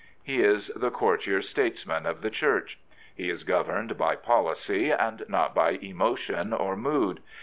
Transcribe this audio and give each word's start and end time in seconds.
He 0.23 0.41
is 0.43 0.71
the 0.75 0.89
courtier 0.89 1.43
statesman 1.43 2.07
of 2.07 2.21
the 2.23 2.31
Church. 2.31 2.79
He 3.13 3.29
is 3.29 3.43
governed 3.43 3.99
by 3.99 4.15
policy, 4.15 4.89
and 4.89 5.23
not 5.29 5.53
by 5.53 5.73
emotion 5.73 6.53
or 6.53 6.75
mood. 6.75 7.19